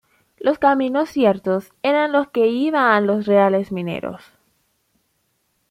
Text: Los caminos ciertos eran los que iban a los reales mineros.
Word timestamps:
Los 0.39 0.57
caminos 0.57 1.09
ciertos 1.11 1.71
eran 1.83 2.11
los 2.11 2.27
que 2.31 2.47
iban 2.47 2.81
a 2.85 2.99
los 3.01 3.27
reales 3.27 3.71
mineros. 3.71 4.23